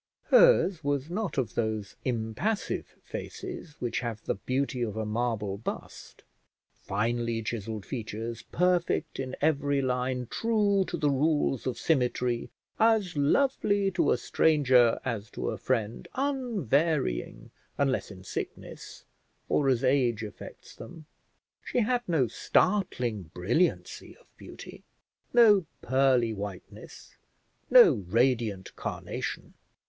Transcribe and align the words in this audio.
Hers 0.29 0.83
was 0.83 1.11
not 1.11 1.37
of 1.37 1.53
those 1.53 1.95
impassive 2.05 2.95
faces, 3.03 3.75
which 3.77 3.99
have 3.99 4.23
the 4.25 4.33
beauty 4.33 4.81
of 4.81 4.97
a 4.97 5.05
marble 5.05 5.59
bust; 5.59 6.23
finely 6.73 7.43
chiselled 7.43 7.85
features, 7.85 8.41
perfect 8.51 9.19
in 9.19 9.35
every 9.41 9.79
line, 9.79 10.25
true 10.31 10.85
to 10.87 10.97
the 10.97 11.11
rules 11.11 11.67
of 11.67 11.77
symmetry, 11.77 12.49
as 12.79 13.15
lovely 13.15 13.91
to 13.91 14.09
a 14.11 14.17
stranger 14.17 14.99
as 15.05 15.29
to 15.29 15.51
a 15.51 15.57
friend, 15.59 16.07
unvarying 16.15 17.51
unless 17.77 18.09
in 18.09 18.23
sickness, 18.23 19.05
or 19.49 19.69
as 19.69 19.83
age 19.83 20.23
affects 20.23 20.73
them. 20.75 21.05
She 21.63 21.81
had 21.81 22.01
no 22.09 22.25
startling 22.27 23.29
brilliancy 23.35 24.17
of 24.17 24.25
beauty, 24.35 24.81
no 25.31 25.67
pearly 25.83 26.33
whiteness, 26.33 27.17
no 27.69 27.91
radiant 28.07 28.75
carnation. 28.75 29.53